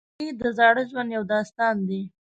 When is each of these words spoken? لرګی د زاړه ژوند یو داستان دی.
لرګی 0.07 0.29
د 0.39 0.43
زاړه 0.57 0.83
ژوند 0.89 1.09
یو 1.15 1.23
داستان 1.33 1.75
دی. 1.87 2.01